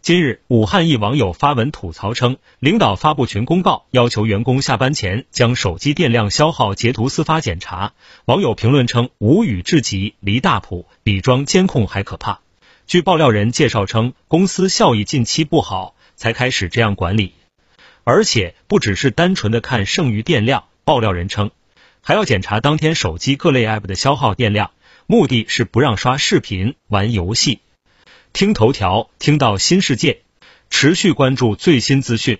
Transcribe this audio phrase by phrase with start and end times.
[0.00, 7.92] 今日，武汉一网友发文吐槽称，领导发布群公告，要求员工下班前将手机电量消耗截图私发检查。
[8.24, 12.40] 网友评论称，无语至极，离大谱，比装监控还可怕。
[12.86, 17.34] 据爆料人介绍称，公司效益近期不好，才开始这样管理，
[18.04, 20.64] 而且不只是单纯的看剩余电量。
[20.84, 21.50] 爆料人称，
[22.00, 24.70] 还要检查当天手机各类 app 的消耗电量，
[25.06, 27.60] 目的是不让刷视频、玩游戏。
[28.32, 30.22] 听头条，听到新世界，
[30.70, 32.38] 持续关注最新资讯。